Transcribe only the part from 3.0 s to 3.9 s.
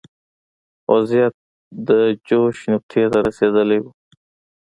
ته رسېدلی و.